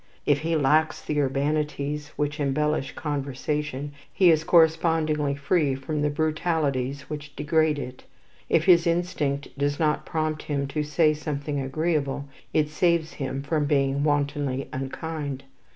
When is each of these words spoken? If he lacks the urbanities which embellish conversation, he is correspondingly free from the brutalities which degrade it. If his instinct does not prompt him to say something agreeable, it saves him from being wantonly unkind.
If 0.25 0.39
he 0.39 0.55
lacks 0.55 0.99
the 0.99 1.21
urbanities 1.21 2.07
which 2.15 2.39
embellish 2.39 2.95
conversation, 2.95 3.91
he 4.11 4.31
is 4.31 4.43
correspondingly 4.43 5.35
free 5.35 5.75
from 5.75 6.01
the 6.01 6.09
brutalities 6.09 7.01
which 7.07 7.35
degrade 7.35 7.77
it. 7.77 8.05
If 8.49 8.63
his 8.65 8.87
instinct 8.87 9.55
does 9.59 9.79
not 9.79 10.03
prompt 10.03 10.41
him 10.41 10.65
to 10.69 10.81
say 10.81 11.13
something 11.13 11.59
agreeable, 11.59 12.25
it 12.51 12.69
saves 12.69 13.13
him 13.13 13.43
from 13.43 13.65
being 13.65 14.03
wantonly 14.03 14.67
unkind. 14.73 15.43